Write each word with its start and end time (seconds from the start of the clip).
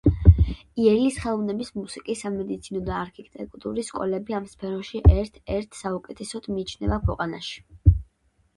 იელის 0.83 1.17
ხელოვნების, 1.25 1.69
მუსიკის, 1.75 2.23
სამედიცინო 2.25 2.81
და 2.87 2.95
არქიტექტურის 3.01 3.93
სკოლები 3.95 4.39
ამ 4.39 4.49
სფეროებში 4.55 5.03
ერთ-ერთ 5.19 5.81
საუკეთესოდ 5.85 6.53
მიიჩნევა 6.57 7.03
ქვეყანაში. 7.07 7.65